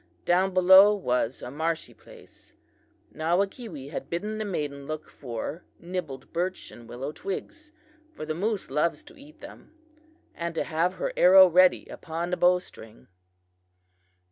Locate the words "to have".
10.55-10.95